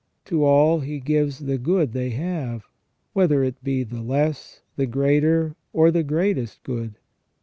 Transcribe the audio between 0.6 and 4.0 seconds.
He gives the good they have, whether it be